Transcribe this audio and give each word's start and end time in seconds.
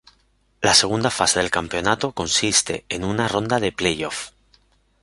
La 0.61 0.73
segunda 0.73 1.11
fase 1.11 1.37
del 1.39 1.51
campeonato 1.51 2.11
consiste 2.11 2.85
en 2.89 3.03
una 3.03 3.27
ronda 3.27 3.59
de 3.59 3.71
play-off. 3.71 4.31